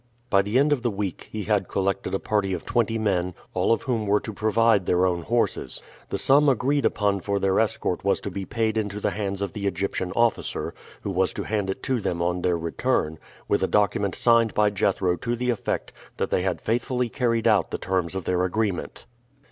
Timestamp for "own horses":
5.05-5.83